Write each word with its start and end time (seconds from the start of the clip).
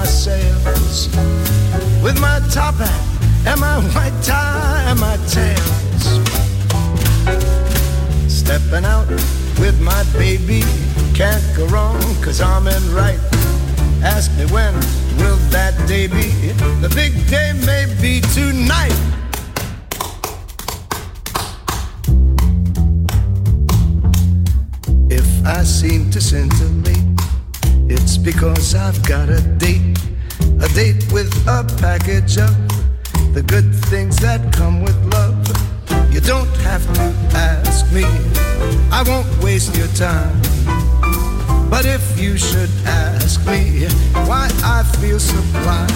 My 0.00 0.06
sails 0.06 1.08
with 2.02 2.18
my 2.22 2.40
top 2.50 2.74
hat 2.76 3.02
and 3.46 3.60
my 3.60 3.76
white 3.92 4.16
tie 4.22 4.82
and 4.88 4.98
my 4.98 5.16
tails. 5.28 6.04
Stepping 8.26 8.86
out 8.86 9.08
with 9.62 9.78
my 9.82 10.02
baby, 10.14 10.62
can't 11.12 11.44
go 11.54 11.66
wrong, 11.66 12.00
cause 12.24 12.40
I'm 12.40 12.66
in 12.66 12.84
right. 12.94 13.20
Ask 14.02 14.30
me 14.38 14.46
when 14.46 14.72
will 15.20 15.40
that 15.56 15.74
day 15.86 16.06
be? 16.06 16.28
The 16.80 16.90
big 16.94 17.12
day 17.28 17.52
may 17.66 17.84
be 18.00 18.22
tonight. 18.38 19.00
If 25.10 25.28
I 25.46 25.62
seem 25.64 26.10
to 26.12 26.20
scintillate, 26.22 27.10
it's 27.92 28.16
because 28.16 28.74
I've 28.74 29.02
got 29.06 29.28
a 29.28 29.40
date. 29.58 29.89
A 30.62 30.68
date 30.74 31.10
with 31.10 31.32
a 31.46 31.64
package 31.78 32.36
of 32.38 32.54
the 33.32 33.42
good 33.42 33.74
things 33.86 34.16
that 34.18 34.52
come 34.52 34.82
with 34.82 34.96
love. 35.12 35.34
You 36.12 36.20
don't 36.20 36.54
have 36.58 36.84
to 36.94 37.02
ask 37.34 37.90
me, 37.92 38.04
I 38.92 39.02
won't 39.06 39.26
waste 39.42 39.74
your 39.76 39.88
time. 39.88 40.40
But 41.70 41.86
if 41.86 42.20
you 42.20 42.36
should 42.36 42.70
ask 42.84 43.40
me 43.46 43.86
why 44.28 44.50
I 44.62 44.82
feel 45.00 45.18
sublime, 45.18 45.88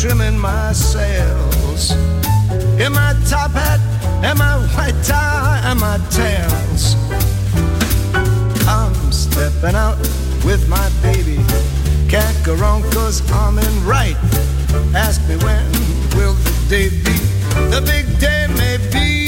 trimming 0.00 0.38
my 0.38 0.72
sails. 0.72 1.90
In 2.78 2.92
my 2.92 3.16
top 3.26 3.50
hat 3.50 3.80
and 4.22 4.38
my 4.38 4.54
white 4.74 4.94
tie 5.02 5.60
and 5.64 5.80
my 5.80 5.98
tails. 6.10 6.94
I'm 8.68 8.94
stepping 9.10 9.74
out 9.74 9.98
with 10.44 10.68
my 10.68 10.88
baby. 11.02 11.38
Can't 12.08 12.38
go 12.44 12.54
wrong 12.54 12.82
cause 12.92 13.28
I'm 13.32 13.58
in 13.58 13.84
right. 13.84 14.16
Ask 14.94 15.20
me 15.28 15.34
when 15.38 15.66
will 16.14 16.34
the 16.34 16.66
day 16.68 16.88
be? 16.90 17.18
The 17.74 17.82
big 17.84 18.06
day 18.20 18.46
may 18.56 18.76
be 18.92 19.27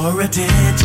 sure 0.00 0.22
I 0.22 0.26
did. 0.26 0.78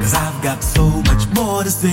Cause 0.00 0.14
I've 0.14 0.42
got 0.42 0.62
so 0.62 0.84
much 1.08 1.26
more 1.34 1.62
to 1.64 1.70
say. 1.70 1.92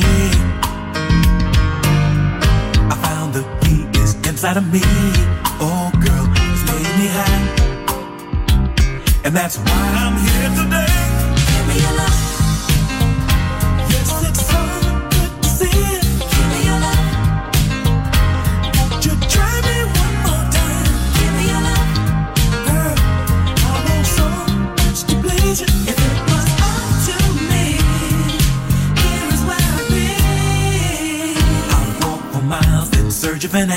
I 2.92 2.96
found 3.04 3.34
the 3.34 3.44
key 3.62 3.88
is 4.00 4.16
inside 4.28 4.58
of 4.58 4.72
me. 4.72 4.82
Oh, 5.62 5.92
girl, 6.06 6.26
it's 6.52 6.64
made 6.70 6.94
me 7.00 7.08
high. 7.18 7.46
And 9.26 9.36
that's 9.36 9.58
why 9.58 9.82
I'm 10.04 10.16
here 10.26 10.50
today. 10.64 10.99
And 33.52 33.72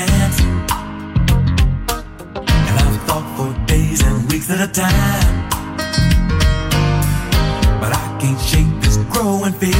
I've 2.77 3.01
thought 3.07 3.25
for 3.35 3.65
days 3.65 4.03
and 4.03 4.31
weeks 4.31 4.49
at 4.51 4.69
a 4.69 4.71
time. 4.71 5.49
But 7.81 7.91
I 7.91 8.17
can't 8.21 8.39
shake 8.39 8.81
this 8.81 8.97
growing 9.11 9.53
fear. 9.53 9.71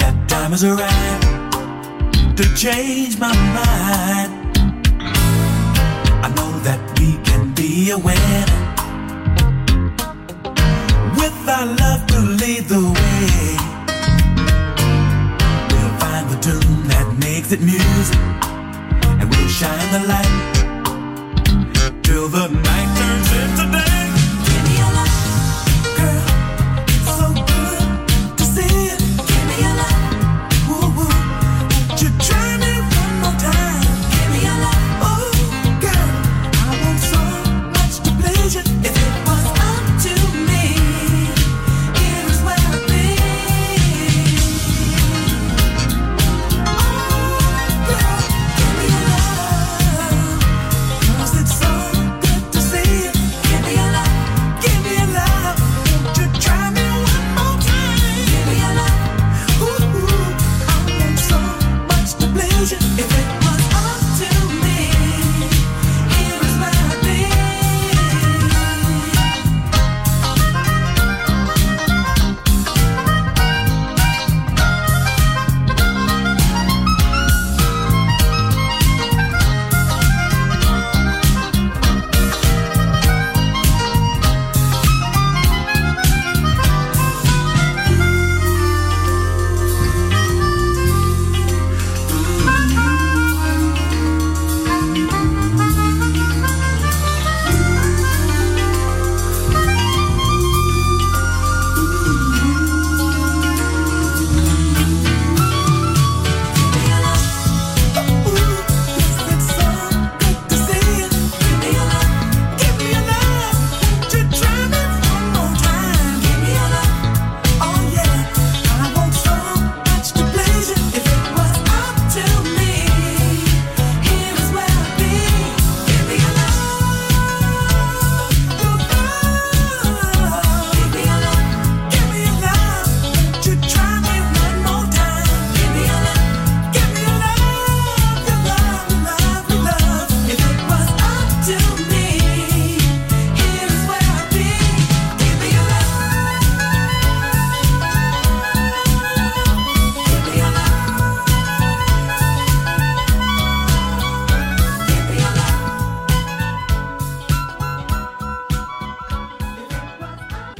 that 0.00 0.24
time 0.26 0.52
is 0.52 0.64
arrived 0.64 2.36
to 2.36 2.44
change 2.56 3.20
my 3.20 3.32
mind. 3.54 4.39